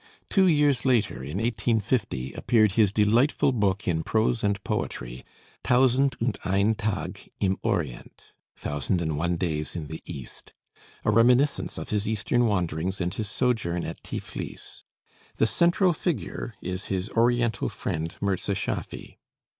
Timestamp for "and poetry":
4.43-5.23